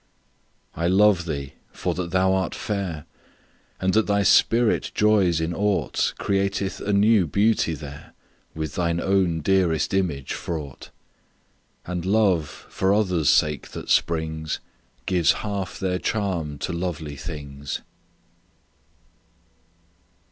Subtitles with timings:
[0.75, 3.05] I love thee for that thou art fair;
[3.79, 8.13] And that thy spirit joys in aught Createth a new beauty there,
[8.55, 10.89] With throe own dearest image fraught;
[11.85, 14.59] And love, for others' sake that springs,
[15.05, 17.83] Gives half their charm to lovely things.